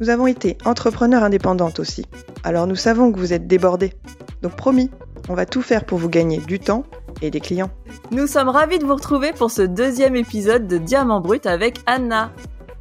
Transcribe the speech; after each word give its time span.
Nous 0.00 0.10
avons 0.10 0.26
été 0.26 0.56
entrepreneurs 0.64 1.22
indépendantes 1.22 1.80
aussi, 1.80 2.06
alors 2.44 2.66
nous 2.66 2.76
savons 2.76 3.12
que 3.12 3.18
vous 3.18 3.32
êtes 3.32 3.46
débordés. 3.46 3.92
Donc 4.42 4.56
promis, 4.56 4.90
on 5.28 5.34
va 5.34 5.46
tout 5.46 5.62
faire 5.62 5.84
pour 5.84 5.98
vous 5.98 6.08
gagner 6.08 6.38
du 6.38 6.58
temps 6.58 6.84
et 7.22 7.30
des 7.30 7.40
clients. 7.40 7.70
Nous 8.10 8.26
sommes 8.26 8.48
ravis 8.48 8.78
de 8.78 8.84
vous 8.84 8.94
retrouver 8.94 9.32
pour 9.32 9.50
ce 9.50 9.62
deuxième 9.62 10.16
épisode 10.16 10.66
de 10.66 10.78
Diamant 10.78 11.20
Brut 11.20 11.46
avec 11.46 11.78
Anna. 11.86 12.32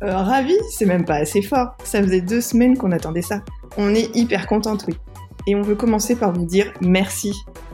Euh, 0.02 0.16
ravi, 0.16 0.55
c'est 0.72 0.86
même 0.86 1.05
pas 1.05 1.16
assez 1.16 1.41
fort. 1.41 1.76
Ça 1.84 2.02
faisait 2.02 2.22
deux 2.22 2.41
semaines 2.41 2.78
qu'on 2.78 2.92
attendait 2.92 3.22
ça. 3.22 3.42
On 3.78 3.94
est 3.94 4.16
hyper 4.16 4.48
contente, 4.48 4.86
oui. 4.88 4.95
Et 5.48 5.56
on 5.56 5.62
veut 5.62 5.76
commencer 5.76 6.16
par 6.16 6.31
vous 6.31 6.45
dire 6.45 6.72
merci. 6.81 7.34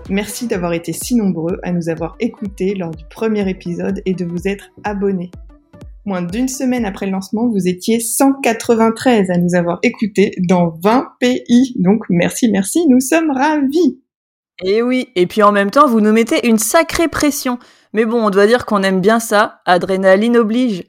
Merci 0.10 0.48
d'avoir 0.48 0.74
été 0.74 0.94
si 0.94 1.16
nombreux 1.16 1.60
à 1.64 1.72
nous 1.72 1.90
avoir 1.90 2.16
écoutés 2.20 2.76
lors 2.76 2.92
du 2.92 3.04
premier 3.06 3.48
épisode 3.50 4.02
et 4.06 4.14
de 4.14 4.26
vous 4.26 4.48
être 4.48 4.70
abonnés. 4.84 5.32
Moins 6.06 6.22
d'une 6.22 6.48
semaine 6.48 6.86
après 6.86 7.08
le 7.08 7.14
lancement, 7.14 7.50
vous 7.50 7.68
étiez 7.68 8.00
193 8.00 9.32
à 9.32 9.38
nous 9.38 9.56
avoir 9.56 9.80
écoutés 9.82 10.36
dans 10.48 10.78
20 10.84 11.08
pays. 11.20 11.74
Donc 11.80 12.04
merci, 12.10 12.50
merci, 12.52 12.88
nous 12.88 13.00
sommes 13.00 13.32
ravis. 13.32 14.00
Et 14.64 14.82
oui, 14.82 15.10
et 15.16 15.26
puis 15.26 15.42
en 15.42 15.52
même 15.52 15.72
temps, 15.72 15.88
vous 15.88 16.02
nous 16.02 16.14
mettez 16.14 16.48
une 16.48 16.60
sacrée 16.60 17.08
pression. 17.08 17.58
Mais 17.94 18.06
bon, 18.06 18.24
on 18.24 18.30
doit 18.30 18.48
dire 18.48 18.66
qu'on 18.66 18.84
aime 18.84 19.02
bien 19.02 19.20
ça, 19.20 19.62
adrénaline 19.66 20.38
oblige. 20.38 20.84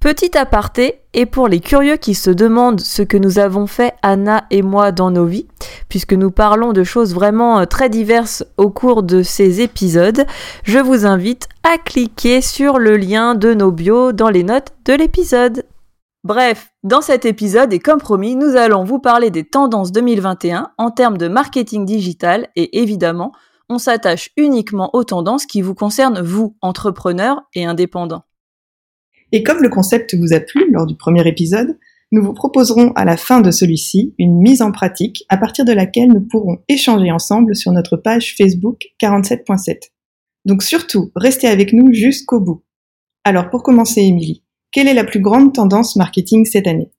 Petit 0.00 0.38
aparté, 0.38 1.02
et 1.12 1.26
pour 1.26 1.46
les 1.46 1.60
curieux 1.60 1.98
qui 1.98 2.14
se 2.14 2.30
demandent 2.30 2.80
ce 2.80 3.02
que 3.02 3.18
nous 3.18 3.38
avons 3.38 3.66
fait, 3.66 3.92
Anna 4.00 4.44
et 4.50 4.62
moi, 4.62 4.92
dans 4.92 5.10
nos 5.10 5.26
vies, 5.26 5.46
puisque 5.90 6.14
nous 6.14 6.30
parlons 6.30 6.72
de 6.72 6.84
choses 6.84 7.14
vraiment 7.14 7.58
euh, 7.58 7.64
très 7.66 7.90
diverses 7.90 8.42
au 8.56 8.70
cours 8.70 9.02
de 9.02 9.22
ces 9.22 9.60
épisodes, 9.60 10.24
je 10.64 10.78
vous 10.78 11.04
invite 11.04 11.50
à 11.64 11.76
cliquer 11.76 12.40
sur 12.40 12.78
le 12.78 12.96
lien 12.96 13.34
de 13.34 13.52
nos 13.52 13.72
bios 13.72 14.12
dans 14.12 14.30
les 14.30 14.42
notes 14.42 14.72
de 14.86 14.94
l'épisode. 14.94 15.66
Bref, 16.24 16.70
dans 16.82 17.02
cet 17.02 17.26
épisode 17.26 17.70
et 17.74 17.78
comme 17.78 18.00
promis, 18.00 18.36
nous 18.36 18.56
allons 18.56 18.84
vous 18.84 19.00
parler 19.00 19.30
des 19.30 19.44
tendances 19.44 19.92
2021 19.92 20.70
en 20.78 20.90
termes 20.90 21.18
de 21.18 21.28
marketing 21.28 21.84
digital 21.84 22.48
et 22.56 22.80
évidemment, 22.80 23.32
on 23.68 23.76
s'attache 23.76 24.30
uniquement 24.38 24.88
aux 24.94 25.04
tendances 25.04 25.44
qui 25.44 25.60
vous 25.60 25.74
concernent 25.74 26.22
vous, 26.22 26.56
entrepreneurs 26.62 27.42
et 27.52 27.66
indépendants. 27.66 28.24
Et 29.32 29.42
comme 29.42 29.62
le 29.62 29.68
concept 29.68 30.14
vous 30.14 30.32
a 30.32 30.40
plu 30.40 30.70
lors 30.70 30.86
du 30.86 30.96
premier 30.96 31.26
épisode, 31.26 31.78
nous 32.12 32.22
vous 32.22 32.32
proposerons 32.32 32.92
à 32.96 33.04
la 33.04 33.16
fin 33.16 33.40
de 33.40 33.50
celui-ci 33.50 34.14
une 34.18 34.40
mise 34.40 34.62
en 34.62 34.72
pratique 34.72 35.24
à 35.28 35.36
partir 35.36 35.64
de 35.64 35.72
laquelle 35.72 36.08
nous 36.08 36.20
pourrons 36.20 36.58
échanger 36.68 37.12
ensemble 37.12 37.54
sur 37.54 37.70
notre 37.70 37.96
page 37.96 38.34
Facebook 38.36 38.82
47.7. 39.00 39.90
Donc 40.44 40.62
surtout, 40.62 41.12
restez 41.14 41.46
avec 41.46 41.72
nous 41.72 41.92
jusqu'au 41.92 42.40
bout. 42.40 42.64
Alors 43.24 43.50
pour 43.50 43.62
commencer, 43.62 44.00
Émilie, 44.00 44.42
quelle 44.72 44.88
est 44.88 44.94
la 44.94 45.04
plus 45.04 45.20
grande 45.20 45.54
tendance 45.54 45.94
marketing 45.94 46.46
cette 46.46 46.66
année? 46.66 46.90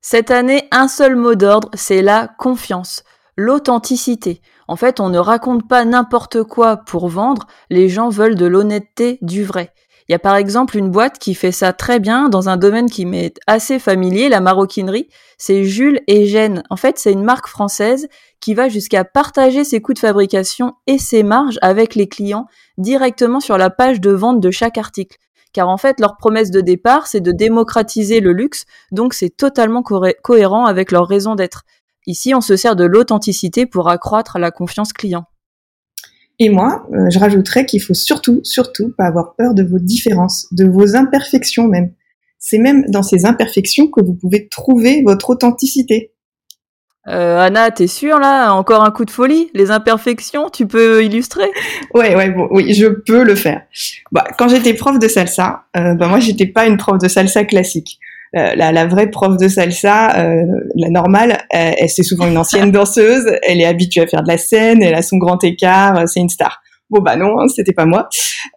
Cette 0.00 0.30
année, 0.30 0.62
un 0.70 0.88
seul 0.88 1.16
mot 1.16 1.34
d'ordre, 1.34 1.70
c'est 1.74 2.02
la 2.02 2.28
confiance, 2.38 3.02
l'authenticité. 3.36 4.40
En 4.68 4.76
fait, 4.76 5.00
on 5.00 5.08
ne 5.08 5.18
raconte 5.18 5.68
pas 5.68 5.84
n'importe 5.84 6.42
quoi 6.42 6.76
pour 6.76 7.08
vendre, 7.08 7.46
les 7.70 7.88
gens 7.88 8.08
veulent 8.08 8.34
de 8.34 8.46
l'honnêteté, 8.46 9.18
du 9.22 9.44
vrai. 9.44 9.72
Il 10.08 10.12
y 10.12 10.14
a 10.14 10.18
par 10.18 10.36
exemple 10.36 10.76
une 10.76 10.90
boîte 10.90 11.18
qui 11.18 11.34
fait 11.34 11.52
ça 11.52 11.72
très 11.72 12.00
bien 12.00 12.28
dans 12.28 12.48
un 12.48 12.56
domaine 12.56 12.90
qui 12.90 13.06
m'est 13.06 13.38
assez 13.46 13.78
familier, 13.78 14.28
la 14.28 14.40
maroquinerie. 14.40 15.08
C'est 15.38 15.64
Jules 15.64 16.00
et 16.06 16.26
Gênes. 16.26 16.62
En 16.70 16.76
fait, 16.76 16.98
c'est 16.98 17.12
une 17.12 17.24
marque 17.24 17.46
française 17.46 18.08
qui 18.40 18.54
va 18.54 18.68
jusqu'à 18.68 19.04
partager 19.04 19.64
ses 19.64 19.80
coûts 19.80 19.94
de 19.94 19.98
fabrication 19.98 20.74
et 20.86 20.98
ses 20.98 21.22
marges 21.22 21.58
avec 21.62 21.94
les 21.94 22.08
clients 22.08 22.46
directement 22.78 23.40
sur 23.40 23.58
la 23.58 23.70
page 23.70 24.00
de 24.00 24.10
vente 24.10 24.40
de 24.40 24.50
chaque 24.50 24.78
article. 24.78 25.18
Car 25.52 25.68
en 25.68 25.76
fait, 25.76 26.00
leur 26.00 26.16
promesse 26.16 26.50
de 26.50 26.60
départ, 26.60 27.06
c'est 27.06 27.20
de 27.20 27.30
démocratiser 27.32 28.20
le 28.20 28.32
luxe, 28.32 28.64
donc 28.90 29.14
c'est 29.14 29.36
totalement 29.36 29.82
cohérent 29.82 30.64
avec 30.64 30.90
leur 30.90 31.06
raison 31.06 31.34
d'être. 31.34 31.62
Ici, 32.06 32.34
on 32.34 32.40
se 32.40 32.56
sert 32.56 32.74
de 32.74 32.84
l'authenticité 32.84 33.66
pour 33.66 33.88
accroître 33.88 34.38
la 34.38 34.50
confiance 34.50 34.92
client. 34.92 35.26
Et 36.38 36.48
moi, 36.48 36.86
euh, 36.92 37.10
je 37.10 37.18
rajouterais 37.18 37.66
qu'il 37.66 37.82
faut 37.82 37.94
surtout, 37.94 38.40
surtout 38.42 38.92
pas 38.96 39.04
avoir 39.04 39.34
peur 39.36 39.54
de 39.54 39.62
vos 39.62 39.78
différences, 39.78 40.46
de 40.52 40.64
vos 40.64 40.96
imperfections 40.96 41.68
même. 41.68 41.92
C'est 42.38 42.58
même 42.58 42.84
dans 42.88 43.02
ces 43.02 43.24
imperfections 43.24 43.86
que 43.86 44.02
vous 44.02 44.14
pouvez 44.14 44.48
trouver 44.48 45.02
votre 45.06 45.30
authenticité. 45.30 46.12
Euh, 47.08 47.38
Anna, 47.38 47.70
t'es 47.70 47.88
sûre 47.88 48.18
là? 48.18 48.52
Encore 48.52 48.84
un 48.84 48.90
coup 48.90 49.04
de 49.04 49.10
folie? 49.10 49.50
Les 49.54 49.70
imperfections, 49.70 50.48
tu 50.50 50.66
peux 50.66 51.04
illustrer? 51.04 51.50
Ouais, 51.94 52.14
ouais, 52.14 52.30
bon, 52.30 52.48
oui, 52.52 52.74
je 52.74 52.86
peux 52.86 53.24
le 53.24 53.34
faire. 53.34 53.62
Bah, 54.12 54.24
quand 54.38 54.48
j'étais 54.48 54.74
prof 54.74 54.98
de 54.98 55.08
salsa, 55.08 55.64
euh, 55.76 55.94
bah, 55.94 56.06
moi 56.06 56.20
j'étais 56.20 56.46
pas 56.46 56.66
une 56.66 56.76
prof 56.76 56.98
de 56.98 57.08
salsa 57.08 57.44
classique. 57.44 57.98
Euh, 58.34 58.54
la, 58.54 58.72
la, 58.72 58.86
vraie 58.86 59.10
prof 59.10 59.36
de 59.36 59.46
salsa, 59.46 60.18
euh, 60.18 60.42
la 60.74 60.88
normale, 60.88 61.44
elle, 61.50 61.74
elle 61.78 61.88
c'est 61.90 62.02
souvent 62.02 62.26
une 62.26 62.38
ancienne 62.38 62.70
danseuse, 62.72 63.26
elle 63.42 63.60
est 63.60 63.66
habituée 63.66 64.00
à 64.00 64.06
faire 64.06 64.22
de 64.22 64.28
la 64.28 64.38
scène, 64.38 64.82
elle 64.82 64.94
a 64.94 65.02
son 65.02 65.18
grand 65.18 65.42
écart, 65.44 65.98
euh, 65.98 66.06
c'est 66.06 66.20
une 66.20 66.30
star. 66.30 66.62
Bon 66.88 67.00
bah 67.00 67.16
non, 67.16 67.40
hein, 67.40 67.48
c'était 67.48 67.72
pas 67.72 67.84
moi. 67.84 68.08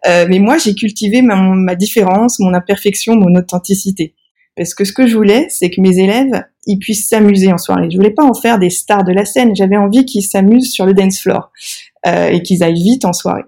Euh, 0.06 0.26
mais 0.28 0.38
moi 0.38 0.56
j'ai 0.58 0.74
cultivé 0.74 1.22
ma, 1.22 1.36
ma, 1.36 1.74
différence, 1.74 2.38
mon 2.38 2.54
imperfection, 2.54 3.16
mon 3.16 3.34
authenticité. 3.34 4.14
Parce 4.56 4.74
que 4.74 4.84
ce 4.84 4.92
que 4.92 5.06
je 5.06 5.14
voulais, 5.14 5.46
c'est 5.50 5.68
que 5.68 5.80
mes 5.80 5.98
élèves, 5.98 6.42
ils 6.66 6.78
puissent 6.78 7.08
s'amuser 7.08 7.52
en 7.52 7.58
soirée. 7.58 7.88
Je 7.90 7.96
voulais 7.96 8.10
pas 8.10 8.24
en 8.24 8.34
faire 8.34 8.58
des 8.58 8.70
stars 8.70 9.04
de 9.04 9.12
la 9.12 9.26
scène. 9.26 9.54
J'avais 9.54 9.76
envie 9.76 10.06
qu'ils 10.06 10.22
s'amusent 10.22 10.72
sur 10.72 10.86
le 10.86 10.94
dance 10.94 11.20
floor 11.20 11.50
euh, 12.06 12.28
et 12.28 12.42
qu'ils 12.42 12.62
aillent 12.62 12.82
vite 12.82 13.04
en 13.04 13.12
soirée. 13.12 13.44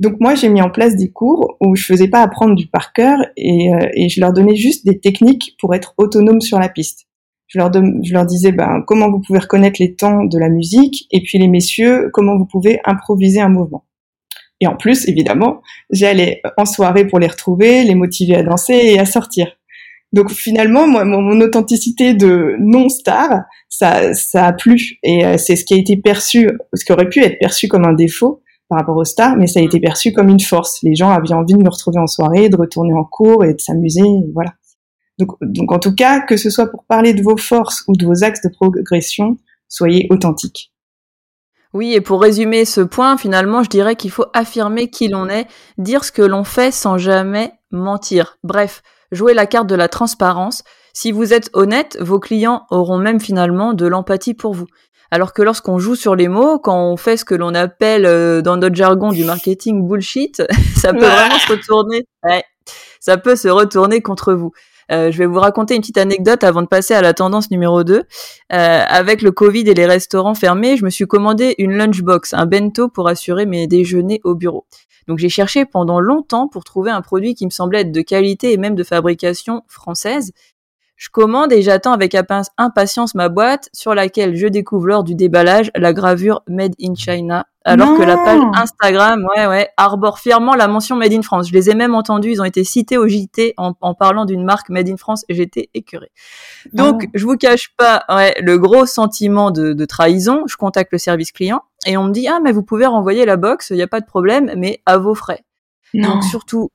Donc 0.00 0.14
moi, 0.18 0.34
j'ai 0.34 0.48
mis 0.48 0.62
en 0.62 0.70
place 0.70 0.96
des 0.96 1.10
cours 1.10 1.58
où 1.60 1.76
je 1.76 1.84
faisais 1.84 2.08
pas 2.08 2.22
apprendre 2.22 2.54
du 2.54 2.66
par 2.66 2.94
cœur 2.94 3.18
et, 3.36 3.70
euh, 3.72 3.88
et, 3.92 4.08
je 4.08 4.18
leur 4.18 4.32
donnais 4.32 4.56
juste 4.56 4.86
des 4.86 4.98
techniques 4.98 5.56
pour 5.60 5.74
être 5.74 5.92
autonome 5.98 6.40
sur 6.40 6.58
la 6.58 6.70
piste. 6.70 7.06
Je 7.48 7.58
leur, 7.58 7.70
je 7.70 8.12
leur 8.14 8.24
disais 8.24 8.50
ben, 8.50 8.82
comment 8.86 9.10
vous 9.10 9.20
pouvez 9.20 9.40
reconnaître 9.40 9.76
les 9.78 9.94
temps 9.94 10.24
de 10.24 10.38
la 10.38 10.48
musique 10.48 11.06
et 11.10 11.20
puis 11.22 11.36
les 11.38 11.48
messieurs, 11.48 12.08
comment 12.14 12.38
vous 12.38 12.46
pouvez 12.46 12.80
improviser 12.86 13.42
un 13.42 13.50
mouvement. 13.50 13.84
Et 14.60 14.66
en 14.66 14.74
plus, 14.74 15.06
évidemment, 15.06 15.60
j'allais 15.90 16.40
en 16.56 16.64
soirée 16.64 17.06
pour 17.06 17.18
les 17.18 17.26
retrouver, 17.26 17.84
les 17.84 17.94
motiver 17.94 18.36
à 18.36 18.42
danser 18.42 18.74
et 18.74 18.98
à 18.98 19.04
sortir. 19.04 19.58
Donc 20.14 20.30
finalement, 20.30 20.86
moi, 20.86 21.04
mon, 21.04 21.40
authenticité 21.40 22.14
de 22.14 22.56
non-star, 22.58 23.42
ça, 23.68 24.14
ça 24.14 24.46
a 24.46 24.52
plu. 24.54 24.98
Et 25.02 25.26
euh, 25.26 25.36
c'est 25.36 25.56
ce 25.56 25.64
qui 25.66 25.74
a 25.74 25.76
été 25.76 25.98
perçu, 25.98 26.48
ce 26.72 26.84
qui 26.86 26.92
aurait 26.92 27.08
pu 27.08 27.22
être 27.22 27.38
perçu 27.38 27.68
comme 27.68 27.84
un 27.84 27.92
défaut, 27.92 28.42
par 28.70 28.78
rapport 28.78 28.96
aux 28.96 29.04
stars, 29.04 29.36
mais 29.36 29.48
ça 29.48 29.60
a 29.60 29.62
été 29.62 29.80
perçu 29.80 30.12
comme 30.12 30.28
une 30.28 30.40
force. 30.40 30.78
Les 30.82 30.94
gens 30.94 31.10
avaient 31.10 31.34
envie 31.34 31.54
de 31.54 31.62
me 31.62 31.68
retrouver 31.68 31.98
en 31.98 32.06
soirée, 32.06 32.48
de 32.48 32.56
retourner 32.56 32.94
en 32.94 33.04
cours 33.04 33.44
et 33.44 33.52
de 33.52 33.60
s'amuser, 33.60 34.08
voilà. 34.32 34.54
Donc, 35.18 35.72
en 35.72 35.78
tout 35.78 35.94
cas, 35.94 36.20
que 36.20 36.38
ce 36.38 36.48
soit 36.48 36.70
pour 36.70 36.84
parler 36.84 37.12
de 37.12 37.22
vos 37.22 37.36
forces 37.36 37.84
ou 37.88 37.92
de 37.94 38.06
vos 38.06 38.24
axes 38.24 38.40
de 38.42 38.48
progression, 38.48 39.36
soyez 39.68 40.06
authentiques. 40.08 40.72
Oui, 41.74 41.92
et 41.92 42.00
pour 42.00 42.22
résumer 42.22 42.64
ce 42.64 42.80
point, 42.80 43.18
finalement, 43.18 43.62
je 43.62 43.68
dirais 43.68 43.96
qu'il 43.96 44.10
faut 44.10 44.24
affirmer 44.32 44.88
qui 44.88 45.08
l'on 45.08 45.28
est, 45.28 45.46
dire 45.76 46.04
ce 46.04 46.12
que 46.12 46.22
l'on 46.22 46.44
fait 46.44 46.72
sans 46.72 46.96
jamais 46.96 47.52
mentir. 47.70 48.38
Bref, 48.42 48.82
jouer 49.12 49.34
la 49.34 49.46
carte 49.46 49.68
de 49.68 49.74
la 49.74 49.88
transparence. 49.88 50.64
Si 50.92 51.12
vous 51.12 51.32
êtes 51.32 51.50
honnête, 51.52 51.98
vos 52.00 52.18
clients 52.18 52.66
auront 52.70 52.98
même 52.98 53.20
finalement 53.20 53.74
de 53.74 53.86
l'empathie 53.86 54.34
pour 54.34 54.54
vous. 54.54 54.66
Alors 55.10 55.32
que 55.32 55.42
lorsqu'on 55.42 55.78
joue 55.78 55.96
sur 55.96 56.14
les 56.14 56.28
mots, 56.28 56.58
quand 56.58 56.92
on 56.92 56.96
fait 56.96 57.16
ce 57.16 57.24
que 57.24 57.34
l'on 57.34 57.54
appelle 57.54 58.06
euh, 58.06 58.42
dans 58.42 58.56
notre 58.56 58.76
jargon 58.76 59.10
du 59.10 59.24
marketing 59.24 59.86
bullshit, 59.86 60.42
ça 60.76 60.92
peut 60.92 60.98
vraiment 61.06 61.38
se 61.38 61.52
retourner. 61.52 62.06
Ça 63.00 63.16
peut 63.16 63.36
se 63.36 63.48
retourner 63.48 64.02
contre 64.02 64.34
vous. 64.34 64.52
Euh, 64.92 65.10
je 65.10 65.18
vais 65.18 65.26
vous 65.26 65.38
raconter 65.38 65.74
une 65.74 65.80
petite 65.80 65.98
anecdote 65.98 66.42
avant 66.44 66.62
de 66.62 66.66
passer 66.66 66.94
à 66.94 67.02
la 67.02 67.14
tendance 67.14 67.50
numéro 67.50 67.84
2. 67.84 67.94
Euh, 67.94 68.02
avec 68.50 69.22
le 69.22 69.30
Covid 69.30 69.60
et 69.60 69.74
les 69.74 69.86
restaurants 69.86 70.34
fermés, 70.34 70.76
je 70.76 70.84
me 70.84 70.90
suis 70.90 71.06
commandé 71.06 71.54
une 71.58 71.76
lunchbox, 71.76 72.34
un 72.34 72.46
bento 72.46 72.88
pour 72.88 73.08
assurer 73.08 73.46
mes 73.46 73.66
déjeuners 73.66 74.20
au 74.24 74.34
bureau. 74.34 74.66
Donc 75.06 75.18
j'ai 75.18 75.28
cherché 75.28 75.64
pendant 75.64 76.00
longtemps 76.00 76.48
pour 76.48 76.64
trouver 76.64 76.90
un 76.90 77.02
produit 77.02 77.34
qui 77.34 77.44
me 77.44 77.50
semblait 77.50 77.80
être 77.80 77.92
de 77.92 78.00
qualité 78.00 78.52
et 78.52 78.56
même 78.56 78.74
de 78.74 78.84
fabrication 78.84 79.62
française. 79.66 80.32
Je 81.00 81.08
commande 81.08 81.50
et 81.50 81.62
j'attends 81.62 81.92
avec 81.92 82.14
impatience 82.58 83.14
ma 83.14 83.30
boîte 83.30 83.70
sur 83.72 83.94
laquelle 83.94 84.36
je 84.36 84.46
découvre 84.46 84.86
lors 84.86 85.02
du 85.02 85.14
déballage 85.14 85.70
la 85.74 85.94
gravure 85.94 86.42
Made 86.46 86.74
in 86.78 86.94
China. 86.94 87.46
Alors 87.64 87.96
que 87.96 88.02
la 88.02 88.18
page 88.18 88.40
Instagram, 88.52 89.26
ouais, 89.34 89.46
ouais, 89.46 89.70
arbore 89.78 90.18
fièrement 90.18 90.54
la 90.54 90.68
mention 90.68 90.96
Made 90.96 91.14
in 91.14 91.22
France. 91.22 91.48
Je 91.48 91.54
les 91.54 91.70
ai 91.70 91.74
même 91.74 91.94
entendus, 91.94 92.32
ils 92.32 92.42
ont 92.42 92.44
été 92.44 92.64
cités 92.64 92.98
au 92.98 93.08
JT 93.08 93.54
en, 93.56 93.94
parlant 93.94 94.26
d'une 94.26 94.44
marque 94.44 94.68
Made 94.68 94.90
in 94.90 94.98
France 94.98 95.24
et 95.30 95.34
j'étais 95.34 95.70
écœurée. 95.72 96.12
Donc, 96.74 97.08
je 97.14 97.24
vous 97.24 97.38
cache 97.38 97.74
pas, 97.78 98.04
ouais, 98.10 98.34
le 98.42 98.58
gros 98.58 98.84
sentiment 98.84 99.50
de, 99.50 99.72
de 99.72 99.84
trahison. 99.86 100.42
Je 100.46 100.56
contacte 100.56 100.92
le 100.92 100.98
service 100.98 101.32
client 101.32 101.62
et 101.86 101.96
on 101.96 102.04
me 102.04 102.12
dit, 102.12 102.28
ah, 102.28 102.40
mais 102.44 102.52
vous 102.52 102.62
pouvez 102.62 102.84
renvoyer 102.84 103.24
la 103.24 103.38
box, 103.38 103.70
il 103.70 103.76
n'y 103.76 103.82
a 103.82 103.88
pas 103.88 104.02
de 104.02 104.06
problème, 104.06 104.52
mais 104.54 104.82
à 104.84 104.98
vos 104.98 105.14
frais. 105.14 105.44
Donc, 105.94 106.24
surtout, 106.24 106.68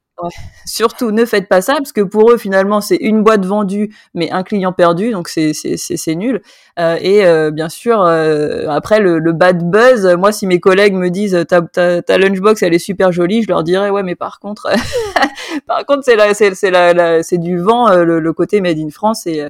Surtout, 0.65 1.12
ne 1.12 1.25
faites 1.25 1.47
pas 1.47 1.62
ça 1.62 1.73
parce 1.75 1.91
que 1.91 2.01
pour 2.01 2.31
eux, 2.31 2.38
finalement, 2.38 2.81
c'est 2.81 2.95
une 2.95 3.21
boîte 3.23 3.45
vendue, 3.45 3.94
mais 4.13 4.31
un 4.31 4.44
client 4.44 4.71
perdu, 4.71 5.12
donc 5.12 5.27
c'est 5.27 6.15
nul. 6.15 6.41
Euh, 6.79 6.97
et 7.00 7.25
euh, 7.25 7.51
bien 7.51 7.69
sûr, 7.69 8.01
euh, 8.01 8.67
après 8.69 9.00
le, 9.00 9.19
le, 9.19 9.33
bad 9.33 9.69
buzz, 9.69 10.06
moi, 10.17 10.31
si 10.31 10.47
mes 10.47 10.59
collègues 10.59 10.94
me 10.94 11.09
disent 11.09 11.45
ta, 11.47 12.17
lunchbox, 12.17 12.63
elle 12.63 12.73
est 12.73 12.79
super 12.79 13.12
jolie, 13.12 13.44
je 13.44 13.47
leur 13.47 13.63
dirais 13.63 13.89
ouais, 13.89 14.03
mais 14.03 14.15
par 14.15 14.39
contre, 14.39 14.69
par 15.67 15.85
contre, 15.85 16.03
c'est 16.03 16.56
c'est 16.56 16.71
la, 16.71 17.23
c'est 17.23 17.38
du 17.38 17.57
vent, 17.57 17.94
le, 17.94 18.19
le, 18.19 18.33
côté 18.33 18.61
made 18.61 18.79
in 18.79 18.89
France 18.89 19.27
et 19.27 19.45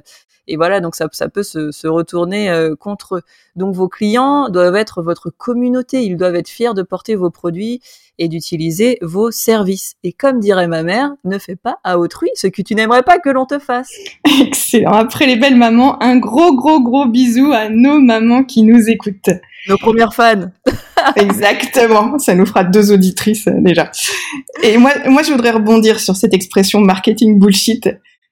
et 0.48 0.56
voilà, 0.56 0.80
donc 0.80 0.94
ça, 0.94 1.08
ça 1.12 1.28
peut 1.28 1.42
se, 1.42 1.70
se 1.70 1.86
retourner 1.86 2.70
contre 2.78 3.16
eux. 3.16 3.22
Donc 3.56 3.74
vos 3.74 3.88
clients 3.88 4.48
doivent 4.48 4.76
être 4.76 5.02
votre 5.02 5.30
communauté, 5.30 6.02
ils 6.02 6.16
doivent 6.16 6.36
être 6.36 6.48
fiers 6.48 6.74
de 6.74 6.82
porter 6.82 7.14
vos 7.16 7.30
produits 7.30 7.80
et 8.18 8.28
d'utiliser 8.28 8.98
vos 9.02 9.30
services. 9.30 9.94
Et 10.02 10.12
comme 10.12 10.40
dirait 10.40 10.68
ma 10.68 10.82
mère, 10.82 11.12
ne 11.24 11.38
fais 11.38 11.56
pas 11.56 11.78
à 11.84 11.98
autrui 11.98 12.28
ce 12.34 12.46
que 12.46 12.62
tu 12.62 12.74
n'aimerais 12.74 13.02
pas 13.02 13.18
que 13.18 13.28
l'on 13.28 13.46
te 13.46 13.58
fasse. 13.58 13.90
Excellent. 14.40 14.92
Après 14.92 15.26
les 15.26 15.36
belles 15.36 15.56
mamans, 15.56 16.02
un 16.02 16.16
gros, 16.16 16.54
gros, 16.54 16.80
gros 16.80 17.06
bisou 17.06 17.52
à 17.52 17.68
nos 17.68 18.00
mamans 18.00 18.44
qui 18.44 18.62
nous 18.62 18.88
écoutent. 18.88 19.30
Nos 19.68 19.78
premières 19.78 20.14
fans. 20.14 20.50
Exactement. 21.16 22.18
Ça 22.18 22.34
nous 22.34 22.46
fera 22.46 22.64
deux 22.64 22.92
auditrices 22.92 23.48
euh, 23.48 23.54
déjà. 23.58 23.90
Et 24.62 24.78
moi, 24.78 24.92
moi, 25.06 25.22
je 25.22 25.32
voudrais 25.32 25.50
rebondir 25.50 25.98
sur 25.98 26.16
cette 26.16 26.34
expression 26.34 26.80
marketing 26.80 27.38
bullshit 27.38 27.88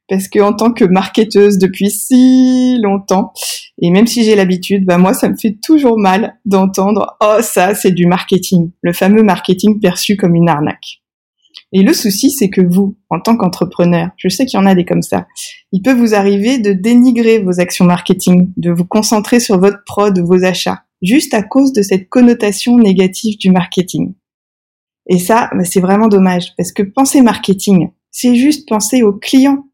parce 0.08 0.28
que 0.28 0.38
en 0.38 0.52
tant 0.52 0.72
que 0.72 0.84
marketeuse 0.84 1.58
depuis 1.58 1.90
si 1.90 2.78
longtemps, 2.82 3.32
et 3.80 3.90
même 3.90 4.06
si 4.06 4.24
j'ai 4.24 4.36
l'habitude, 4.36 4.84
bah 4.84 4.98
moi 4.98 5.14
ça 5.14 5.28
me 5.28 5.36
fait 5.36 5.58
toujours 5.62 5.98
mal 5.98 6.38
d'entendre 6.44 7.16
oh 7.20 7.38
ça 7.40 7.74
c'est 7.74 7.92
du 7.92 8.06
marketing, 8.06 8.70
le 8.82 8.92
fameux 8.92 9.22
marketing 9.22 9.80
perçu 9.80 10.16
comme 10.16 10.34
une 10.34 10.48
arnaque. 10.48 11.00
Et 11.72 11.82
le 11.82 11.92
souci 11.92 12.30
c'est 12.30 12.50
que 12.50 12.60
vous, 12.60 12.96
en 13.10 13.20
tant 13.20 13.36
qu'entrepreneur, 13.36 14.10
je 14.16 14.28
sais 14.28 14.46
qu'il 14.46 14.58
y 14.58 14.62
en 14.62 14.66
a 14.66 14.74
des 14.74 14.84
comme 14.84 15.02
ça, 15.02 15.26
il 15.72 15.82
peut 15.82 15.94
vous 15.94 16.14
arriver 16.14 16.58
de 16.58 16.72
dénigrer 16.72 17.38
vos 17.38 17.60
actions 17.60 17.84
marketing, 17.84 18.52
de 18.56 18.70
vous 18.70 18.84
concentrer 18.84 19.40
sur 19.40 19.58
votre 19.58 19.82
prod, 19.86 20.16
vos 20.20 20.44
achats, 20.44 20.84
juste 21.02 21.34
à 21.34 21.42
cause 21.42 21.72
de 21.72 21.82
cette 21.82 22.08
connotation 22.08 22.76
négative 22.78 23.38
du 23.38 23.50
marketing. 23.50 24.14
Et 25.08 25.18
ça, 25.18 25.50
bah, 25.52 25.64
c'est 25.64 25.80
vraiment 25.80 26.08
dommage, 26.08 26.54
parce 26.56 26.72
que 26.72 26.82
penser 26.82 27.22
marketing, 27.22 27.90
c'est 28.10 28.36
juste 28.36 28.68
penser 28.68 29.02
aux 29.02 29.12
clients 29.12 29.66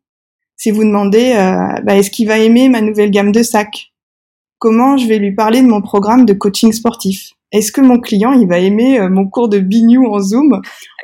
si 0.60 0.70
vous 0.70 0.84
demandez 0.84 1.32
euh, 1.32 1.80
bah, 1.84 1.96
est-ce 1.96 2.10
qu'il 2.10 2.28
va 2.28 2.36
aimer 2.36 2.68
ma 2.68 2.82
nouvelle 2.82 3.10
gamme 3.10 3.32
de 3.32 3.42
sacs? 3.42 3.94
Comment 4.58 4.98
je 4.98 5.06
vais 5.06 5.16
lui 5.16 5.34
parler 5.34 5.62
de 5.62 5.66
mon 5.66 5.80
programme 5.80 6.26
de 6.26 6.34
coaching 6.34 6.70
sportif? 6.72 7.32
Est-ce 7.50 7.72
que 7.72 7.80
mon 7.80 7.98
client 7.98 8.34
il 8.34 8.46
va 8.46 8.58
aimer 8.58 9.00
euh, 9.00 9.08
mon 9.08 9.26
cours 9.26 9.48
de 9.48 9.58
bignou 9.58 10.12
en 10.12 10.20
Zoom? 10.20 10.60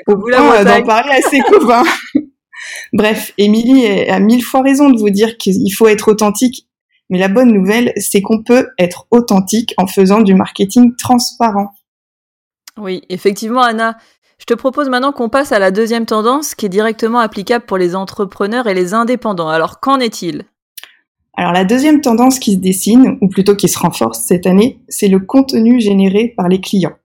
Au 0.08 0.19
point 0.19 0.56
euh, 0.56 0.62
d'en 0.62 0.82
parler 0.82 1.12
à 1.12 1.23
ses 1.23 1.41
copains 1.50 1.85
Bref, 2.93 3.32
Émilie 3.38 3.87
a 3.87 4.20
mille 4.20 4.44
fois 4.44 4.61
raison 4.61 4.91
de 4.91 4.99
vous 4.99 5.08
dire 5.08 5.38
qu'il 5.38 5.73
faut 5.73 5.88
être 5.88 6.09
authentique. 6.09 6.67
Mais 7.09 7.19
la 7.19 7.29
bonne 7.29 7.50
nouvelle, 7.50 7.94
c'est 7.97 8.20
qu'on 8.20 8.43
peut 8.43 8.69
être 8.79 9.06
authentique 9.11 9.73
en 9.79 9.87
faisant 9.87 10.20
du 10.20 10.35
marketing 10.35 10.94
transparent. 10.97 11.70
Oui, 12.79 13.00
effectivement, 13.09 13.62
Anna. 13.62 13.97
Je 14.38 14.44
te 14.44 14.55
propose 14.55 14.88
maintenant 14.88 15.12
qu'on 15.12 15.29
passe 15.29 15.53
à 15.53 15.59
la 15.59 15.71
deuxième 15.71 16.06
tendance 16.06 16.55
qui 16.55 16.67
est 16.67 16.71
directement 16.71 17.19
applicable 17.19 17.65
pour 17.65 17.79
les 17.79 17.94
entrepreneurs 17.94 18.67
et 18.67 18.75
les 18.75 18.94
indépendants. 18.94 19.49
Alors 19.49 19.81
qu'en 19.81 19.99
est-il? 19.99 20.44
Alors 21.35 21.53
la 21.53 21.65
deuxième 21.65 22.00
tendance 22.00 22.38
qui 22.38 22.55
se 22.55 22.59
dessine, 22.59 23.19
ou 23.21 23.29
plutôt 23.29 23.56
qui 23.56 23.69
se 23.69 23.79
renforce 23.79 24.21
cette 24.27 24.47
année, 24.47 24.81
c'est 24.88 25.09
le 25.09 25.21
contenu 25.21 25.81
généré 25.81 26.33
par 26.37 26.49
les 26.49 26.61
clients. 26.61 26.97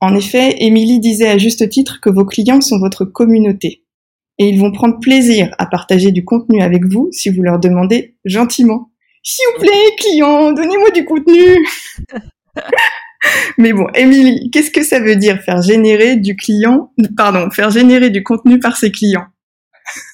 En 0.00 0.14
effet, 0.14 0.56
Émilie 0.62 1.00
disait 1.00 1.28
à 1.28 1.38
juste 1.38 1.68
titre 1.68 2.00
que 2.00 2.10
vos 2.10 2.24
clients 2.24 2.60
sont 2.60 2.78
votre 2.78 3.04
communauté. 3.04 3.84
Et 4.38 4.48
ils 4.48 4.60
vont 4.60 4.70
prendre 4.70 5.00
plaisir 5.00 5.52
à 5.58 5.66
partager 5.66 6.12
du 6.12 6.24
contenu 6.24 6.62
avec 6.62 6.84
vous 6.84 7.08
si 7.10 7.30
vous 7.30 7.42
leur 7.42 7.58
demandez 7.58 8.16
gentiment. 8.24 8.90
S'il 9.24 9.44
vous 9.52 9.60
plaît, 9.60 9.96
client, 9.98 10.52
donnez-moi 10.52 10.90
du 10.90 11.04
contenu. 11.04 11.66
Mais 13.56 13.72
bon, 13.72 13.86
Émilie, 13.94 14.50
qu'est-ce 14.50 14.70
que 14.70 14.82
ça 14.82 15.00
veut 15.00 15.16
dire 15.16 15.40
faire 15.42 15.62
générer 15.62 16.16
du 16.16 16.36
client, 16.36 16.92
pardon, 17.16 17.50
faire 17.50 17.70
générer 17.70 18.10
du 18.10 18.22
contenu 18.22 18.58
par 18.58 18.76
ses 18.76 18.92
clients? 18.92 19.26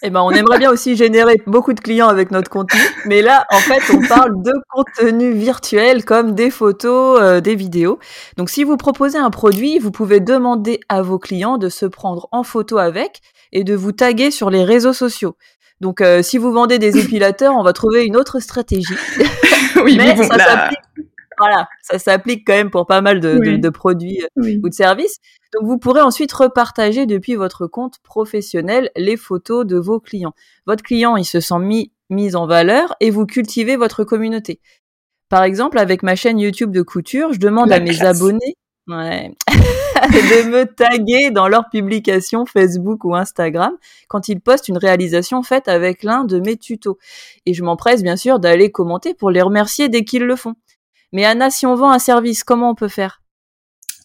Eh 0.03 0.11
ben, 0.11 0.21
on 0.23 0.31
aimerait 0.31 0.59
bien 0.59 0.71
aussi 0.71 0.97
générer 0.97 1.41
beaucoup 1.47 1.73
de 1.73 1.81
clients 1.81 2.09
avec 2.09 2.31
notre 2.31 2.49
contenu, 2.49 2.81
mais 3.07 3.23
là, 3.23 3.45
en 3.51 3.59
fait, 3.59 3.83
on 3.93 4.01
parle 4.07 4.41
de 4.43 4.53
contenu 4.69 5.33
virtuel 5.33 6.05
comme 6.05 6.33
des 6.33 6.51
photos, 6.51 7.21
euh, 7.21 7.41
des 7.41 7.57
vidéos. 7.57 7.99
Donc, 8.37 8.51
si 8.51 8.63
vous 8.63 8.77
proposez 8.77 9.19
un 9.19 9.31
produit, 9.31 9.79
vous 9.79 9.91
pouvez 9.91 10.21
demander 10.21 10.81
à 10.89 11.03
vos 11.03 11.19
clients 11.19 11.59
de 11.59 11.69
se 11.69 11.87
prendre 11.87 12.29
en 12.31 12.45
photo 12.45 12.79
avec 12.79 13.21
et 13.53 13.65
de 13.65 13.75
vous 13.75 13.93
taguer 13.93 14.31
sur 14.31 14.49
les 14.49 14.65
réseaux 14.65 14.93
sociaux. 14.93 15.37
Donc, 15.81 16.01
euh, 16.01 16.23
si 16.23 16.39
vous 16.39 16.53
vendez 16.53 16.79
des 16.79 16.97
épilateurs, 16.99 17.55
on 17.57 17.65
va 17.65 17.73
trouver 17.73 18.05
une 18.05 18.17
autre 18.17 18.39
stratégie. 18.39 18.95
oui, 19.83 19.97
mais, 19.97 20.15
bon, 20.15 20.23
ça 20.23 20.39
s'applique 20.39 21.04
voilà, 21.45 21.69
ça 21.83 21.99
s'applique 21.99 22.47
quand 22.47 22.55
même 22.55 22.71
pour 22.71 22.87
pas 22.87 23.01
mal 23.01 23.21
de, 23.21 23.69
produits 23.69 24.23
euh, 24.39 24.59
ou 24.63 24.69
de 24.69 24.75
services. 24.75 25.19
Donc 25.53 25.69
vous 25.69 25.79
pourrez 25.79 26.01
ensuite 26.01 26.33
repartager 26.33 27.07
depuis 27.07 27.35
votre 27.35 27.67
compte 27.67 27.99
professionnel 28.03 28.91
les 28.97 29.17
photos 29.17 29.67
de 29.67 29.77
vos 29.77 30.01
clients. 30.01 30.35
Votre 30.67 30.83
client, 30.83 31.17
il 31.17 31.25
se 31.25 31.41
sent 31.41 31.59
mis, 31.61 31.93
mis 32.11 32.35
en 32.37 32.47
valeur 32.47 32.95
et 33.01 33.11
vous 33.11 33.27
cultivez 33.27 33.77
votre 33.77 34.05
communauté. 34.05 34.61
Par 35.29 35.43
exemple, 35.43 35.79
avec 35.79 36.03
ma 36.03 36.17
chaîne 36.17 36.39
YouTube 36.39 36.71
de 36.71 36.83
couture, 36.83 37.33
je 37.33 37.39
demande 37.39 37.73
à 37.73 37.81
mes 37.81 38.03
abonnés 38.03 38.57
ouais, 38.89 39.33
de 39.49 40.49
me 40.49 40.65
taguer 40.65 41.31
dans 41.31 41.49
leurs 41.49 41.69
publications 41.71 42.47
Facebook 42.47 43.05
ou 43.05 43.15
Instagram 43.15 43.73
quand 44.09 44.29
ils 44.29 44.41
postent 44.41 44.69
une 44.69 44.79
réalisation 44.79 45.43
faite 45.43 45.69
avec 45.69 46.03
l'un 46.03 46.25
de 46.25 46.41
mes 46.41 46.57
tutos. 46.57 46.99
Et 47.47 47.55
je 47.55 47.63
m'empresse 47.63 48.03
bien 48.03 48.17
sûr 48.17 48.39
d'aller 48.39 48.71
commenter 48.71 49.15
pour 49.15 49.31
les 49.31 49.43
remercier 49.43 49.89
dès 49.89 50.05
qu'ils 50.05 50.25
le 50.25 50.37
font. 50.37 50.55
Mais 51.15 51.25
Anna, 51.25 51.49
si 51.49 51.65
on 51.65 51.77
vend 51.77 51.93
un 51.93 52.01
service, 52.01 52.43
comment 52.43 52.71
on 52.71 52.75
peut 52.75 52.89
faire? 52.89 53.23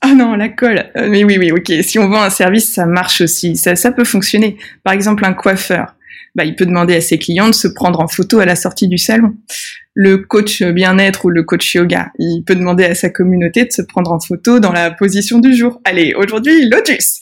Ah 0.01 0.13
non, 0.13 0.35
la 0.35 0.47
colle. 0.47 0.91
Euh, 0.95 1.09
mais 1.09 1.23
oui, 1.23 1.37
oui, 1.39 1.51
ok. 1.51 1.73
Si 1.81 1.97
on 1.97 2.07
vend 2.07 2.21
un 2.21 2.29
service, 2.29 2.71
ça 2.71 2.85
marche 2.85 3.21
aussi. 3.21 3.57
Ça, 3.57 3.75
ça 3.75 3.91
peut 3.91 4.03
fonctionner. 4.03 4.57
Par 4.83 4.93
exemple, 4.93 5.25
un 5.25 5.33
coiffeur. 5.33 5.95
Bah, 6.35 6.45
il 6.45 6.55
peut 6.55 6.67
demander 6.67 6.95
à 6.95 7.01
ses 7.01 7.17
clients 7.17 7.47
de 7.47 7.55
se 7.55 7.67
prendre 7.67 7.99
en 7.99 8.07
photo 8.07 8.37
à 8.39 8.45
la 8.45 8.55
sortie 8.55 8.87
du 8.87 8.99
salon. 8.99 9.35
Le 9.95 10.19
coach 10.19 10.61
bien-être 10.61 11.25
ou 11.25 11.29
le 11.29 11.41
coach 11.41 11.73
yoga, 11.73 12.11
il 12.19 12.43
peut 12.45 12.55
demander 12.55 12.85
à 12.85 12.93
sa 12.93 13.09
communauté 13.09 13.65
de 13.65 13.71
se 13.71 13.81
prendre 13.81 14.11
en 14.11 14.19
photo 14.19 14.59
dans 14.59 14.71
la 14.71 14.91
position 14.91 15.39
du 15.39 15.55
jour. 15.55 15.81
Allez, 15.85 16.13
aujourd'hui, 16.15 16.69
Lotus. 16.69 17.19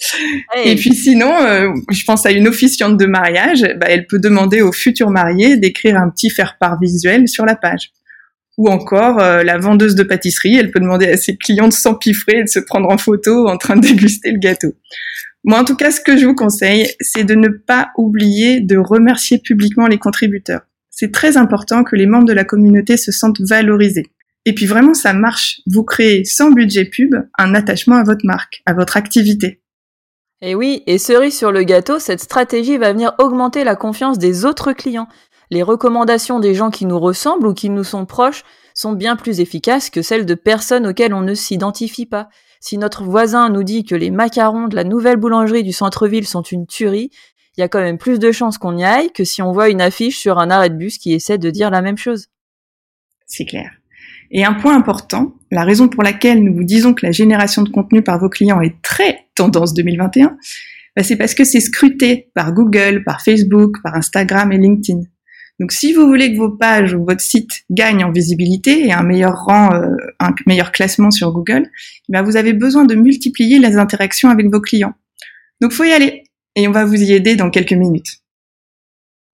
Et 0.65 0.75
puis 0.75 0.93
sinon, 0.93 1.33
euh, 1.41 1.69
je 1.89 2.03
pense 2.03 2.25
à 2.25 2.31
une 2.31 2.49
officiante 2.49 2.97
de 2.97 3.05
mariage, 3.05 3.61
bah, 3.79 3.87
elle 3.89 4.05
peut 4.05 4.19
demander 4.19 4.61
aux 4.61 4.73
futurs 4.73 5.09
mariés 5.11 5.55
d'écrire 5.55 5.97
un 5.97 6.09
petit 6.09 6.29
faire-part 6.29 6.77
visuel 6.77 7.29
sur 7.29 7.45
la 7.45 7.55
page. 7.55 7.93
Ou 8.57 8.69
encore 8.69 9.19
euh, 9.19 9.43
la 9.43 9.57
vendeuse 9.57 9.95
de 9.95 10.03
pâtisserie, 10.03 10.55
elle 10.55 10.71
peut 10.71 10.79
demander 10.79 11.07
à 11.07 11.17
ses 11.17 11.37
clients 11.37 11.67
de 11.67 11.73
s'empiffrer 11.73 12.39
et 12.39 12.43
de 12.43 12.49
se 12.49 12.59
prendre 12.59 12.89
en 12.89 12.97
photo 12.97 13.47
en 13.47 13.57
train 13.57 13.75
de 13.75 13.81
déguster 13.81 14.31
le 14.31 14.39
gâteau. 14.39 14.73
Moi, 15.43 15.59
en 15.59 15.63
tout 15.63 15.75
cas, 15.75 15.91
ce 15.91 16.01
que 16.01 16.17
je 16.17 16.25
vous 16.25 16.35
conseille, 16.35 16.87
c'est 16.99 17.23
de 17.23 17.35
ne 17.35 17.47
pas 17.47 17.91
oublier 17.97 18.59
de 18.59 18.77
remercier 18.77 19.37
publiquement 19.37 19.87
les 19.87 19.97
contributeurs. 19.97 20.61
C'est 20.89 21.11
très 21.11 21.37
important 21.37 21.83
que 21.83 21.95
les 21.95 22.07
membres 22.07 22.27
de 22.27 22.33
la 22.33 22.43
communauté 22.43 22.97
se 22.97 23.11
sentent 23.11 23.39
valorisés. 23.39 24.07
Et 24.45 24.53
puis 24.53 24.65
vraiment, 24.65 24.93
ça 24.93 25.13
marche. 25.13 25.61
Vous 25.67 25.83
créez 25.83 26.25
sans 26.25 26.51
budget 26.51 26.85
pub 26.85 27.13
un 27.37 27.53
attachement 27.53 27.97
à 27.97 28.03
votre 28.03 28.25
marque, 28.25 28.61
à 28.65 28.73
votre 28.73 28.97
activité. 28.97 29.61
Et 30.41 30.53
oui, 30.53 30.83
et 30.85 30.97
cerise 30.97 31.35
sur 31.35 31.51
le 31.51 31.63
gâteau, 31.63 31.97
cette 31.97 32.21
stratégie 32.21 32.77
va 32.77 32.93
venir 32.93 33.13
augmenter 33.17 33.63
la 33.63 33.75
confiance 33.75 34.19
des 34.19 34.45
autres 34.45 34.71
clients 34.71 35.07
les 35.49 35.63
recommandations 35.63 36.39
des 36.39 36.53
gens 36.53 36.69
qui 36.69 36.85
nous 36.85 36.99
ressemblent 36.99 37.47
ou 37.47 37.53
qui 37.53 37.69
nous 37.69 37.83
sont 37.83 38.05
proches 38.05 38.43
sont 38.73 38.93
bien 38.93 39.15
plus 39.15 39.39
efficaces 39.39 39.89
que 39.89 40.01
celles 40.01 40.25
de 40.25 40.35
personnes 40.35 40.87
auxquelles 40.87 41.13
on 41.13 41.21
ne 41.21 41.33
s'identifie 41.33 42.05
pas. 42.05 42.29
Si 42.59 42.77
notre 42.77 43.03
voisin 43.03 43.49
nous 43.49 43.63
dit 43.63 43.85
que 43.85 43.95
les 43.95 44.11
macarons 44.11 44.67
de 44.67 44.75
la 44.75 44.83
nouvelle 44.83 45.17
boulangerie 45.17 45.63
du 45.63 45.71
centre-ville 45.71 46.27
sont 46.27 46.41
une 46.41 46.67
tuerie, 46.67 47.11
il 47.55 47.61
y 47.61 47.63
a 47.63 47.67
quand 47.67 47.81
même 47.81 47.97
plus 47.97 48.19
de 48.19 48.31
chances 48.31 48.57
qu'on 48.57 48.77
y 48.77 48.83
aille 48.83 49.11
que 49.11 49.23
si 49.23 49.41
on 49.41 49.51
voit 49.51 49.69
une 49.69 49.81
affiche 49.81 50.17
sur 50.17 50.37
un 50.37 50.51
arrêt 50.51 50.69
de 50.69 50.75
bus 50.75 50.97
qui 50.97 51.13
essaie 51.13 51.37
de 51.37 51.49
dire 51.49 51.71
la 51.71 51.81
même 51.81 51.97
chose. 51.97 52.27
C'est 53.25 53.45
clair. 53.45 53.71
Et 54.29 54.45
un 54.45 54.53
point 54.53 54.75
important, 54.75 55.33
la 55.51 55.63
raison 55.63 55.87
pour 55.87 56.03
laquelle 56.03 56.43
nous 56.43 56.53
vous 56.53 56.63
disons 56.63 56.93
que 56.93 57.05
la 57.05 57.11
génération 57.11 57.63
de 57.63 57.69
contenu 57.69 58.03
par 58.03 58.19
vos 58.19 58.29
clients 58.29 58.61
est 58.61 58.81
très 58.81 59.27
tendance 59.35 59.73
2021, 59.73 60.37
bah, 60.95 61.03
c'est 61.03 61.15
parce 61.15 61.33
que 61.33 61.43
c'est 61.43 61.59
scruté 61.59 62.29
par 62.35 62.53
Google, 62.53 63.03
par 63.03 63.21
Facebook, 63.21 63.77
par 63.81 63.95
Instagram 63.95 64.51
et 64.51 64.57
LinkedIn. 64.57 65.01
Donc 65.59 65.71
si 65.71 65.93
vous 65.93 66.05
voulez 66.05 66.31
que 66.33 66.37
vos 66.37 66.51
pages 66.51 66.93
ou 66.93 67.03
votre 67.03 67.21
site 67.21 67.63
gagnent 67.71 68.03
en 68.03 68.11
visibilité 68.11 68.85
et 68.85 68.93
un 68.93 69.03
meilleur 69.03 69.33
rang, 69.45 69.73
euh, 69.73 69.89
un 70.19 70.33
meilleur 70.45 70.71
classement 70.71 71.09
sur 71.09 71.31
Google, 71.31 71.67
eh 71.67 72.11
bien 72.11 72.21
vous 72.21 72.37
avez 72.37 72.53
besoin 72.53 72.85
de 72.85 72.93
multiplier 72.93 73.57
les 73.57 73.77
interactions 73.77 74.29
avec 74.29 74.47
vos 74.51 74.61
clients. 74.61 74.93
Donc 75.59 75.71
faut 75.71 75.83
y 75.83 75.91
aller 75.91 76.23
et 76.55 76.67
on 76.67 76.71
va 76.71 76.85
vous 76.85 77.01
y 77.01 77.13
aider 77.13 77.35
dans 77.35 77.49
quelques 77.49 77.73
minutes. 77.73 78.19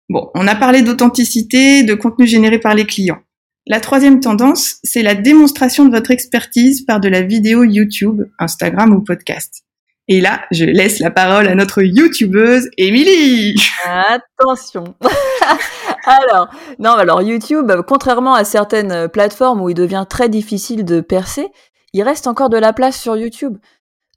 Bon, 0.09 0.29
on 0.35 0.47
a 0.47 0.55
parlé 0.55 0.81
d'authenticité, 0.81 1.83
de 1.83 1.93
contenu 1.93 2.27
généré 2.27 2.59
par 2.59 2.75
les 2.75 2.85
clients. 2.85 3.19
La 3.67 3.79
troisième 3.79 4.19
tendance, 4.19 4.77
c'est 4.83 5.03
la 5.03 5.15
démonstration 5.15 5.85
de 5.85 5.91
votre 5.91 6.11
expertise 6.11 6.81
par 6.81 6.99
de 6.99 7.07
la 7.07 7.21
vidéo 7.21 7.63
YouTube, 7.63 8.23
Instagram 8.39 8.93
ou 8.93 9.01
podcast. 9.01 9.63
Et 10.07 10.19
là, 10.19 10.41
je 10.51 10.65
laisse 10.65 10.99
la 10.99 11.11
parole 11.11 11.47
à 11.47 11.55
notre 11.55 11.81
youtubeuse 11.83 12.69
Émilie. 12.77 13.55
Attention. 13.85 14.95
alors, 16.05 16.49
non, 16.79 16.91
alors 16.91 17.21
YouTube, 17.21 17.71
contrairement 17.87 18.33
à 18.33 18.43
certaines 18.43 19.07
plateformes 19.07 19.61
où 19.61 19.69
il 19.69 19.75
devient 19.75 20.05
très 20.09 20.29
difficile 20.29 20.85
de 20.85 21.01
percer, 21.01 21.49
il 21.93 22.03
reste 22.03 22.27
encore 22.27 22.49
de 22.49 22.57
la 22.57 22.73
place 22.73 22.99
sur 22.99 23.17
YouTube. 23.17 23.57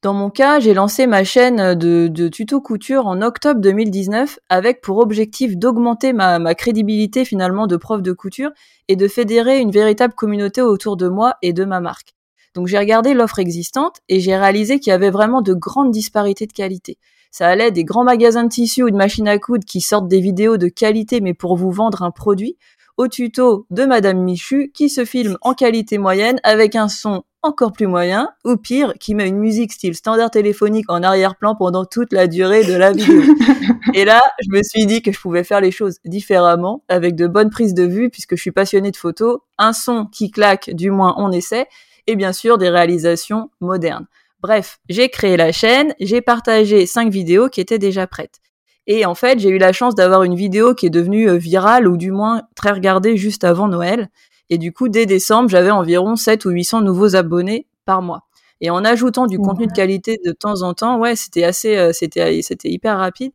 Dans 0.02 0.12
mon 0.12 0.28
cas, 0.28 0.61
j'ai 0.61 0.75
lancé 0.75 1.07
ma 1.07 1.25
chaîne 1.25 1.75
de, 1.75 2.09
de 2.09 2.28
tuto 2.28 2.61
couture 2.61 3.07
en 3.07 3.23
octobre 3.23 3.61
2019 3.61 4.38
avec 4.50 4.83
pour 4.83 4.99
objectif 4.99 5.57
d'augmenter 5.57 6.12
ma, 6.12 6.38
ma 6.38 6.54
crédibilité 6.54 7.25
finalement 7.25 7.66
de 7.66 7.78
prof 7.78 8.02
de 8.02 8.12
couture 8.12 8.50
et 8.88 8.97
de 8.97 9.09
fédérer 9.09 9.61
une 9.61 9.71
véritable 9.71 10.12
communauté 10.12 10.61
autour 10.61 10.99
de 10.99 11.09
moi 11.09 11.37
et 11.40 11.54
de 11.54 11.64
ma 11.64 11.81
marque. 11.81 12.14
Donc 12.54 12.66
j'ai 12.66 12.78
regardé 12.78 13.14
l'offre 13.14 13.38
existante 13.38 14.00
et 14.11 14.21
j'ai 14.21 14.37
réalisé 14.37 14.78
qu'il 14.78 14.90
y 14.90 14.95
avait 14.95 15.11
vraiment 15.11 15.40
de 15.40 15.54
grandes 15.54 15.90
disparités 15.90 16.47
de 16.47 16.52
qualité. 16.52 16.99
Ça 17.36 17.48
allait 17.48 17.72
des 17.72 17.82
grands 17.82 18.04
magasins 18.04 18.44
de 18.44 18.48
tissus 18.48 18.84
ou 18.84 18.90
de 18.90 18.96
machines 18.96 19.26
à 19.26 19.40
coudre 19.40 19.64
qui 19.64 19.80
sortent 19.80 20.06
des 20.06 20.20
vidéos 20.20 20.56
de 20.56 20.68
qualité 20.68 21.20
mais 21.20 21.34
pour 21.34 21.56
vous 21.56 21.72
vendre 21.72 22.04
un 22.04 22.12
produit, 22.12 22.56
au 22.96 23.08
tuto 23.08 23.66
de 23.70 23.84
Madame 23.86 24.18
Michu 24.18 24.70
qui 24.72 24.88
se 24.88 25.04
filme 25.04 25.36
en 25.40 25.52
qualité 25.52 25.98
moyenne 25.98 26.38
avec 26.44 26.76
un 26.76 26.86
son 26.88 27.24
encore 27.42 27.72
plus 27.72 27.88
moyen, 27.88 28.28
ou 28.44 28.56
pire, 28.56 28.94
qui 29.00 29.16
met 29.16 29.26
une 29.26 29.38
musique 29.38 29.72
style 29.72 29.96
standard 29.96 30.30
téléphonique 30.30 30.88
en 30.88 31.02
arrière-plan 31.02 31.56
pendant 31.56 31.84
toute 31.84 32.12
la 32.12 32.28
durée 32.28 32.64
de 32.64 32.74
la 32.74 32.92
vidéo. 32.92 33.22
et 33.94 34.04
là, 34.04 34.22
je 34.40 34.56
me 34.56 34.62
suis 34.62 34.86
dit 34.86 35.02
que 35.02 35.10
je 35.10 35.20
pouvais 35.20 35.42
faire 35.42 35.60
les 35.60 35.72
choses 35.72 35.96
différemment, 36.04 36.84
avec 36.88 37.16
de 37.16 37.26
bonnes 37.26 37.50
prises 37.50 37.74
de 37.74 37.82
vue, 37.82 38.10
puisque 38.10 38.36
je 38.36 38.40
suis 38.40 38.52
passionnée 38.52 38.92
de 38.92 38.96
photos, 38.96 39.40
un 39.58 39.72
son 39.72 40.06
qui 40.06 40.30
claque, 40.30 40.70
du 40.70 40.92
moins 40.92 41.16
on 41.18 41.32
essaie, 41.32 41.66
et 42.06 42.14
bien 42.14 42.32
sûr 42.32 42.58
des 42.58 42.70
réalisations 42.70 43.50
modernes. 43.60 44.06
Bref, 44.44 44.78
j'ai 44.90 45.08
créé 45.08 45.38
la 45.38 45.52
chaîne, 45.52 45.94
j'ai 46.00 46.20
partagé 46.20 46.84
cinq 46.84 47.10
vidéos 47.10 47.48
qui 47.48 47.62
étaient 47.62 47.78
déjà 47.78 48.06
prêtes. 48.06 48.42
Et 48.86 49.06
en 49.06 49.14
fait, 49.14 49.38
j'ai 49.38 49.48
eu 49.48 49.56
la 49.56 49.72
chance 49.72 49.94
d'avoir 49.94 50.22
une 50.22 50.34
vidéo 50.34 50.74
qui 50.74 50.84
est 50.84 50.90
devenue 50.90 51.30
euh, 51.30 51.38
virale 51.38 51.88
ou 51.88 51.96
du 51.96 52.10
moins 52.10 52.42
très 52.54 52.70
regardée 52.72 53.16
juste 53.16 53.42
avant 53.44 53.68
Noël. 53.68 54.10
Et 54.50 54.58
du 54.58 54.70
coup, 54.70 54.90
dès 54.90 55.06
décembre, 55.06 55.48
j'avais 55.48 55.70
environ 55.70 56.14
7 56.14 56.44
ou 56.44 56.50
800 56.50 56.82
nouveaux 56.82 57.16
abonnés 57.16 57.66
par 57.86 58.02
mois. 58.02 58.24
Et 58.60 58.68
en 58.68 58.84
ajoutant 58.84 59.26
du 59.26 59.38
contenu 59.38 59.66
de 59.66 59.72
qualité 59.72 60.20
de 60.22 60.32
temps 60.32 60.60
en 60.60 60.74
temps, 60.74 60.98
ouais, 60.98 61.16
c'était 61.16 61.44
assez, 61.44 61.78
euh, 61.78 61.94
c'était, 61.94 62.42
c'était 62.42 62.68
hyper 62.68 62.98
rapide. 62.98 63.32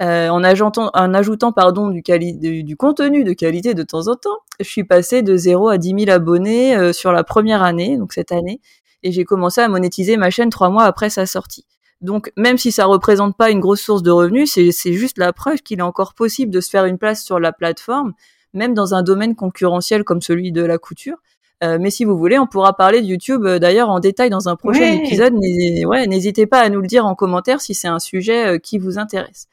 Euh, 0.00 0.28
en 0.28 0.42
ajoutant, 0.42 0.90
en 0.94 1.14
ajoutant 1.14 1.52
pardon 1.52 1.88
du, 1.88 2.02
du, 2.02 2.76
contenu 2.76 3.24
de 3.24 3.32
qualité 3.32 3.74
de 3.74 3.82
temps 3.82 4.08
en 4.08 4.16
temps, 4.16 4.38
je 4.58 4.64
suis 4.64 4.82
passée 4.84 5.22
de 5.22 5.36
0 5.36 5.68
à 5.68 5.78
10 5.78 6.06
000 6.06 6.10
abonnés 6.10 6.76
euh, 6.76 6.92
sur 6.92 7.12
la 7.12 7.22
première 7.22 7.62
année, 7.62 7.96
donc 7.96 8.12
cette 8.12 8.32
année, 8.32 8.60
et 9.02 9.12
j'ai 9.12 9.24
commencé 9.24 9.60
à 9.60 9.68
monétiser 9.68 10.16
ma 10.16 10.30
chaîne 10.30 10.50
trois 10.50 10.70
mois 10.70 10.84
après 10.84 11.10
sa 11.10 11.26
sortie. 11.26 11.66
Donc 12.00 12.32
même 12.36 12.58
si 12.58 12.72
ça 12.72 12.84
représente 12.86 13.36
pas 13.36 13.50
une 13.50 13.60
grosse 13.60 13.80
source 13.80 14.02
de 14.02 14.10
revenus, 14.10 14.50
c'est 14.52 14.92
juste 14.92 15.18
la 15.18 15.32
preuve 15.32 15.62
qu'il 15.62 15.78
est 15.78 15.82
encore 15.82 16.14
possible 16.14 16.52
de 16.52 16.60
se 16.60 16.68
faire 16.68 16.84
une 16.84 16.98
place 16.98 17.24
sur 17.24 17.38
la 17.38 17.52
plateforme, 17.52 18.12
même 18.54 18.74
dans 18.74 18.94
un 18.94 19.02
domaine 19.02 19.36
concurrentiel 19.36 20.04
comme 20.04 20.20
celui 20.20 20.52
de 20.52 20.62
la 20.62 20.78
couture. 20.78 21.16
Euh, 21.62 21.78
mais 21.80 21.90
si 21.90 22.04
vous 22.04 22.18
voulez, 22.18 22.40
on 22.40 22.48
pourra 22.48 22.76
parler 22.76 23.00
de 23.00 23.06
YouTube 23.06 23.46
euh, 23.46 23.60
d'ailleurs 23.60 23.88
en 23.88 24.00
détail 24.00 24.30
dans 24.30 24.48
un 24.48 24.56
prochain 24.56 24.92
épisode. 25.04 25.34
N'hésitez 25.34 26.46
pas 26.46 26.60
à 26.60 26.68
nous 26.68 26.80
le 26.80 26.88
dire 26.88 27.06
en 27.06 27.14
commentaire 27.14 27.60
si 27.60 27.72
c'est 27.72 27.88
un 27.88 28.00
sujet 28.00 28.58
qui 28.60 28.78
vous 28.78 28.98
intéresse. 28.98 29.46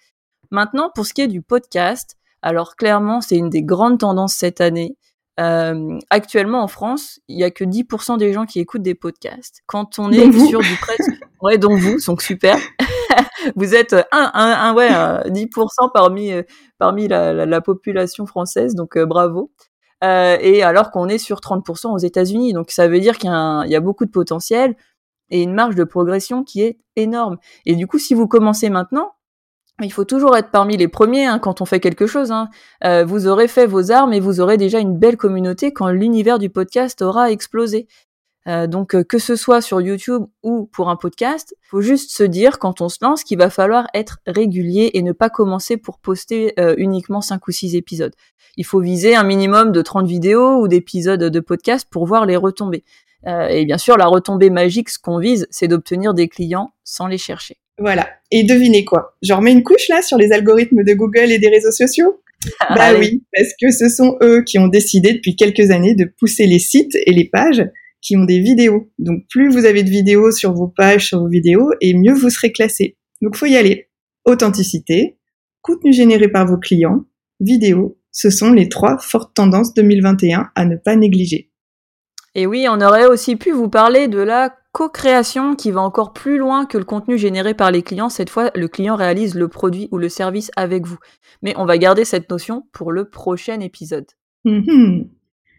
Maintenant, 0.49 0.89
pour 0.93 1.05
ce 1.05 1.13
qui 1.13 1.21
est 1.21 1.27
du 1.27 1.43
podcast, 1.43 2.17
alors 2.41 2.75
clairement, 2.75 3.21
c'est 3.21 3.35
une 3.35 3.49
des 3.49 3.61
grandes 3.61 3.99
tendances 3.99 4.33
cette 4.33 4.61
année. 4.61 4.95
Euh, 5.39 5.97
actuellement 6.09 6.61
en 6.63 6.67
France, 6.67 7.19
il 7.27 7.39
y 7.39 7.43
a 7.43 7.51
que 7.51 7.63
10% 7.63 8.17
des 8.17 8.33
gens 8.33 8.45
qui 8.45 8.59
écoutent 8.59 8.81
des 8.81 8.95
podcasts. 8.95 9.61
Quand 9.67 9.97
on 9.97 10.11
est 10.11 10.31
sur 10.47 10.59
du 10.59 10.75
presque, 10.81 11.11
ouais, 11.41 11.57
dont 11.57 11.75
vous, 11.75 11.97
donc 12.05 12.21
super. 12.21 12.57
vous 13.55 13.73
êtes 13.75 13.93
un, 13.93 14.31
un, 14.33 14.51
un 14.51 14.73
ouais, 14.73 14.89
10% 14.89 15.91
parmi 15.93 16.31
euh, 16.31 16.43
parmi 16.77 17.07
la, 17.07 17.33
la, 17.33 17.45
la, 17.45 17.61
population 17.61 18.25
française, 18.25 18.75
donc 18.75 18.97
euh, 18.97 19.05
bravo. 19.05 19.51
Euh, 20.03 20.37
et 20.39 20.63
alors 20.63 20.91
qu'on 20.91 21.07
est 21.07 21.17
sur 21.17 21.39
30% 21.39 21.93
aux 21.93 21.97
États-Unis, 21.97 22.53
donc 22.53 22.71
ça 22.71 22.87
veut 22.87 22.99
dire 22.99 23.17
qu'il 23.17 23.29
y, 23.29 23.69
y, 23.69 23.75
a 23.75 23.79
beaucoup 23.79 24.05
de 24.05 24.11
potentiel 24.11 24.75
et 25.29 25.41
une 25.43 25.53
marge 25.53 25.75
de 25.75 25.83
progression 25.83 26.43
qui 26.43 26.61
est 26.61 26.79
énorme. 26.95 27.37
Et 27.65 27.75
du 27.75 27.85
coup, 27.85 27.99
si 27.99 28.13
vous 28.13 28.27
commencez 28.27 28.69
maintenant, 28.69 29.11
il 29.81 29.91
faut 29.91 30.05
toujours 30.05 30.35
être 30.35 30.51
parmi 30.51 30.77
les 30.77 30.87
premiers 30.87 31.25
hein, 31.25 31.39
quand 31.39 31.61
on 31.61 31.65
fait 31.65 31.79
quelque 31.79 32.07
chose. 32.07 32.31
Hein. 32.31 32.49
Euh, 32.83 33.05
vous 33.05 33.27
aurez 33.27 33.47
fait 33.47 33.65
vos 33.65 33.91
armes 33.91 34.13
et 34.13 34.19
vous 34.19 34.41
aurez 34.41 34.57
déjà 34.57 34.79
une 34.79 34.97
belle 34.97 35.17
communauté 35.17 35.71
quand 35.71 35.89
l'univers 35.89 36.39
du 36.39 36.49
podcast 36.49 37.01
aura 37.01 37.31
explosé. 37.31 37.87
Euh, 38.47 38.67
donc 38.67 38.95
euh, 38.95 39.03
que 39.03 39.19
ce 39.19 39.35
soit 39.35 39.61
sur 39.61 39.81
YouTube 39.81 40.23
ou 40.43 40.65
pour 40.71 40.89
un 40.89 40.95
podcast, 40.95 41.55
faut 41.61 41.81
juste 41.81 42.11
se 42.11 42.23
dire 42.23 42.57
quand 42.57 42.81
on 42.81 42.89
se 42.89 42.97
lance 43.01 43.23
qu'il 43.23 43.37
va 43.37 43.49
falloir 43.49 43.87
être 43.93 44.19
régulier 44.25 44.91
et 44.93 45.01
ne 45.01 45.11
pas 45.11 45.29
commencer 45.29 45.77
pour 45.77 45.99
poster 45.99 46.53
uniquement 46.77 47.21
5 47.21 47.47
ou 47.47 47.51
6 47.51 47.75
épisodes. 47.75 48.13
Il 48.57 48.65
faut 48.65 48.79
viser 48.79 49.15
un 49.15 49.23
minimum 49.23 49.71
de 49.71 49.81
30 49.81 50.07
vidéos 50.07 50.61
ou 50.61 50.67
d'épisodes 50.67 51.23
de 51.23 51.39
podcast 51.39 51.87
pour 51.89 52.05
voir 52.05 52.25
les 52.25 52.35
retombées. 52.35 52.83
et 53.25 53.65
bien 53.65 53.77
sûr, 53.77 53.97
la 53.97 54.07
retombée 54.07 54.49
magique, 54.49 54.89
ce 54.89 54.99
qu'on 54.99 55.19
vise, 55.19 55.47
c'est 55.51 55.67
d'obtenir 55.67 56.13
des 56.13 56.27
clients 56.27 56.73
sans 56.83 57.07
les 57.07 57.17
chercher. 57.17 57.57
Voilà. 57.79 58.09
Et 58.31 58.43
devinez 58.43 58.85
quoi? 58.85 59.15
Je 59.21 59.33
remets 59.33 59.51
une 59.51 59.63
couche 59.63 59.87
là 59.89 60.01
sur 60.01 60.17
les 60.17 60.31
algorithmes 60.31 60.83
de 60.83 60.93
Google 60.93 61.31
et 61.31 61.39
des 61.39 61.49
réseaux 61.49 61.71
sociaux? 61.71 62.21
Ah, 62.61 62.75
Bah 62.93 62.97
oui, 62.97 63.21
parce 63.35 63.49
que 63.61 63.69
ce 63.69 63.89
sont 63.89 64.17
eux 64.23 64.43
qui 64.43 64.59
ont 64.59 64.69
décidé 64.69 65.11
depuis 65.11 65.35
quelques 65.35 65.71
années 65.71 65.93
de 65.93 66.05
pousser 66.05 66.45
les 66.45 66.59
sites 66.59 66.95
et 66.95 67.11
les 67.11 67.25
pages 67.25 67.65
qui 68.01 68.15
ont 68.15 68.23
des 68.23 68.39
vidéos. 68.39 68.89
Donc 68.97 69.23
plus 69.29 69.49
vous 69.49 69.65
avez 69.65 69.83
de 69.83 69.89
vidéos 69.89 70.31
sur 70.31 70.53
vos 70.53 70.69
pages, 70.69 71.07
sur 71.07 71.19
vos 71.19 71.27
vidéos, 71.27 71.69
et 71.81 71.93
mieux 71.93 72.13
vous 72.13 72.29
serez 72.29 72.53
classé. 72.53 72.97
Donc 73.21 73.35
faut 73.35 73.45
y 73.45 73.57
aller. 73.57 73.89
Authenticité, 74.23 75.17
contenu 75.61 75.91
généré 75.91 76.29
par 76.29 76.47
vos 76.47 76.57
clients, 76.57 77.03
vidéo, 77.41 77.97
ce 78.11 78.29
sont 78.29 78.51
les 78.51 78.69
trois 78.69 78.97
fortes 78.99 79.33
tendances 79.35 79.73
2021 79.73 80.49
à 80.55 80.65
ne 80.65 80.77
pas 80.77 80.95
négliger. 80.95 81.51
Et 82.35 82.45
oui, 82.45 82.67
on 82.69 82.81
aurait 82.81 83.07
aussi 83.07 83.35
pu 83.35 83.51
vous 83.51 83.69
parler 83.69 84.07
de 84.07 84.19
la 84.19 84.55
co-création 84.71 85.55
qui 85.55 85.71
va 85.71 85.81
encore 85.81 86.13
plus 86.13 86.37
loin 86.37 86.65
que 86.65 86.77
le 86.77 86.85
contenu 86.85 87.17
généré 87.17 87.53
par 87.53 87.71
les 87.71 87.81
clients. 87.81 88.09
Cette 88.09 88.29
fois, 88.29 88.51
le 88.55 88.67
client 88.67 88.95
réalise 88.95 89.35
le 89.35 89.47
produit 89.47 89.89
ou 89.91 89.97
le 89.97 90.09
service 90.09 90.51
avec 90.55 90.85
vous. 90.85 90.99
Mais 91.41 91.53
on 91.57 91.65
va 91.65 91.77
garder 91.77 92.05
cette 92.05 92.29
notion 92.29 92.63
pour 92.71 92.91
le 92.91 93.09
prochain 93.09 93.59
épisode. 93.59 94.05
Mm-hmm. 94.45 95.07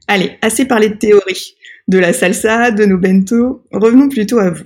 Allez, 0.08 0.38
assez 0.42 0.66
parlé 0.66 0.88
de 0.88 0.94
théorie, 0.94 1.54
de 1.88 1.98
la 1.98 2.12
salsa, 2.12 2.70
de 2.70 2.84
nos 2.84 2.98
bento. 2.98 3.64
Revenons 3.72 4.08
plutôt 4.08 4.38
à 4.38 4.50
vous. 4.50 4.64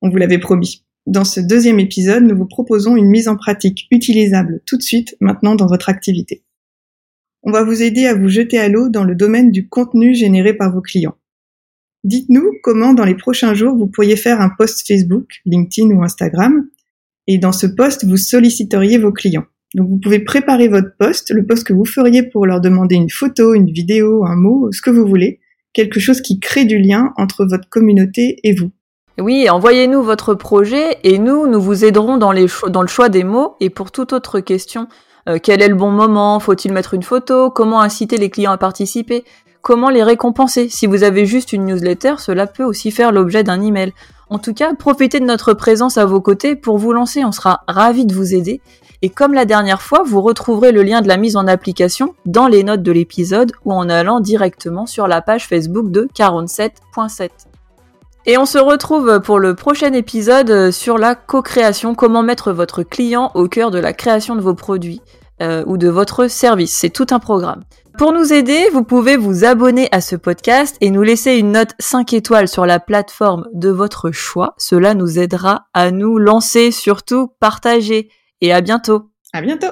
On 0.00 0.10
vous 0.10 0.16
l'avait 0.16 0.38
promis. 0.38 0.84
Dans 1.06 1.24
ce 1.24 1.40
deuxième 1.40 1.80
épisode, 1.80 2.22
nous 2.22 2.36
vous 2.36 2.46
proposons 2.46 2.96
une 2.96 3.08
mise 3.08 3.28
en 3.28 3.36
pratique 3.36 3.86
utilisable 3.90 4.60
tout 4.66 4.76
de 4.76 4.82
suite, 4.82 5.16
maintenant 5.20 5.56
dans 5.56 5.66
votre 5.66 5.88
activité. 5.88 6.44
On 7.42 7.50
va 7.50 7.64
vous 7.64 7.82
aider 7.82 8.06
à 8.06 8.14
vous 8.14 8.28
jeter 8.28 8.58
à 8.58 8.68
l'eau 8.68 8.88
dans 8.88 9.02
le 9.02 9.16
domaine 9.16 9.50
du 9.50 9.68
contenu 9.68 10.14
généré 10.14 10.54
par 10.54 10.72
vos 10.72 10.80
clients. 10.80 11.16
Dites-nous 12.04 12.52
comment 12.62 12.94
dans 12.94 13.04
les 13.04 13.14
prochains 13.14 13.54
jours 13.54 13.76
vous 13.76 13.86
pourriez 13.86 14.16
faire 14.16 14.40
un 14.40 14.50
post 14.58 14.86
Facebook, 14.86 15.26
LinkedIn 15.46 15.94
ou 15.94 16.02
Instagram, 16.02 16.66
et 17.26 17.38
dans 17.38 17.52
ce 17.52 17.66
post 17.66 18.04
vous 18.04 18.16
solliciteriez 18.16 18.98
vos 18.98 19.12
clients. 19.12 19.46
Donc 19.74 19.88
vous 19.88 19.98
pouvez 19.98 20.20
préparer 20.20 20.68
votre 20.68 20.90
post, 20.98 21.30
le 21.30 21.46
post 21.46 21.64
que 21.64 21.72
vous 21.72 21.84
feriez 21.84 22.22
pour 22.22 22.46
leur 22.46 22.60
demander 22.60 22.96
une 22.96 23.10
photo, 23.10 23.54
une 23.54 23.70
vidéo, 23.70 24.24
un 24.26 24.36
mot, 24.36 24.70
ce 24.72 24.82
que 24.82 24.90
vous 24.90 25.06
voulez, 25.06 25.40
quelque 25.72 26.00
chose 26.00 26.20
qui 26.20 26.40
crée 26.40 26.64
du 26.64 26.78
lien 26.78 27.12
entre 27.16 27.44
votre 27.44 27.68
communauté 27.68 28.36
et 28.42 28.54
vous. 28.54 28.70
Oui, 29.18 29.48
envoyez-nous 29.48 30.02
votre 30.02 30.34
projet 30.34 30.98
et 31.04 31.18
nous, 31.18 31.46
nous 31.46 31.60
vous 31.60 31.84
aiderons 31.84 32.16
dans, 32.16 32.32
le 32.32 32.46
choix 32.86 33.08
des 33.08 33.24
mots 33.24 33.56
et 33.60 33.70
pour 33.70 33.92
toute 33.92 34.12
autre 34.12 34.40
question. 34.40 34.88
Euh, 35.28 35.38
quel 35.40 35.62
est 35.62 35.68
le 35.68 35.74
bon 35.74 35.90
moment? 35.90 36.40
Faut-il 36.40 36.72
mettre 36.72 36.94
une 36.94 37.02
photo? 37.02 37.50
Comment 37.50 37.80
inciter 37.80 38.16
les 38.16 38.30
clients 38.30 38.52
à 38.52 38.58
participer? 38.58 39.24
Comment 39.62 39.88
les 39.88 40.02
récompenser. 40.02 40.68
Si 40.68 40.86
vous 40.86 41.04
avez 41.04 41.24
juste 41.24 41.52
une 41.52 41.64
newsletter, 41.64 42.14
cela 42.18 42.46
peut 42.46 42.64
aussi 42.64 42.90
faire 42.90 43.12
l'objet 43.12 43.44
d'un 43.44 43.62
email. 43.62 43.92
En 44.28 44.38
tout 44.38 44.54
cas, 44.54 44.74
profitez 44.74 45.20
de 45.20 45.24
notre 45.24 45.54
présence 45.54 45.98
à 45.98 46.04
vos 46.04 46.20
côtés 46.20 46.56
pour 46.56 46.78
vous 46.78 46.92
lancer, 46.92 47.24
on 47.24 47.32
sera 47.32 47.62
ravis 47.68 48.06
de 48.06 48.14
vous 48.14 48.34
aider. 48.34 48.60
Et 49.02 49.08
comme 49.08 49.34
la 49.34 49.44
dernière 49.44 49.82
fois, 49.82 50.02
vous 50.04 50.20
retrouverez 50.20 50.72
le 50.72 50.82
lien 50.82 51.02
de 51.02 51.08
la 51.08 51.16
mise 51.16 51.36
en 51.36 51.46
application 51.46 52.14
dans 52.24 52.46
les 52.46 52.62
notes 52.62 52.82
de 52.82 52.92
l'épisode 52.92 53.52
ou 53.64 53.72
en 53.72 53.88
allant 53.88 54.20
directement 54.20 54.86
sur 54.86 55.06
la 55.06 55.22
page 55.22 55.48
Facebook 55.48 55.90
de 55.90 56.08
47.7. 56.14 57.30
Et 58.26 58.38
on 58.38 58.46
se 58.46 58.58
retrouve 58.58 59.20
pour 59.20 59.40
le 59.40 59.56
prochain 59.56 59.92
épisode 59.92 60.70
sur 60.70 60.96
la 60.96 61.16
co-création, 61.16 61.96
comment 61.96 62.22
mettre 62.22 62.52
votre 62.52 62.84
client 62.84 63.32
au 63.34 63.48
cœur 63.48 63.72
de 63.72 63.80
la 63.80 63.92
création 63.92 64.36
de 64.36 64.40
vos 64.40 64.54
produits. 64.54 65.00
euh, 65.42 65.64
ou 65.66 65.76
de 65.76 65.88
votre 65.88 66.28
service. 66.28 66.72
C'est 66.72 66.90
tout 66.90 67.06
un 67.10 67.18
programme. 67.18 67.62
Pour 67.98 68.12
nous 68.12 68.32
aider, 68.32 68.68
vous 68.72 68.84
pouvez 68.84 69.16
vous 69.16 69.44
abonner 69.44 69.88
à 69.92 70.00
ce 70.00 70.16
podcast 70.16 70.76
et 70.80 70.90
nous 70.90 71.02
laisser 71.02 71.36
une 71.36 71.52
note 71.52 71.74
5 71.78 72.12
étoiles 72.14 72.48
sur 72.48 72.66
la 72.66 72.80
plateforme 72.80 73.48
de 73.52 73.68
votre 73.68 74.10
choix. 74.10 74.54
Cela 74.58 74.94
nous 74.94 75.18
aidera 75.18 75.66
à 75.74 75.90
nous 75.90 76.18
lancer, 76.18 76.70
surtout 76.70 77.28
partager. 77.38 78.08
Et 78.40 78.52
à 78.52 78.60
bientôt. 78.60 79.10
À 79.32 79.40
bientôt. 79.40 79.68